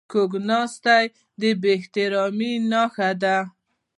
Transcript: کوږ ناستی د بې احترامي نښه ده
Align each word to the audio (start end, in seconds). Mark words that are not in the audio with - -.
کوږ 0.11 0.31
ناستی 0.49 1.05
د 1.39 1.41
بې 1.61 1.69
احترامي 1.77 2.53
نښه 2.71 3.09
ده 3.21 3.37